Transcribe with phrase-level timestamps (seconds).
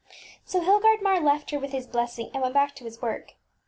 [0.01, 3.33] ŌĆÖ So Hildgardmar left her with his blessing, and went back to his work.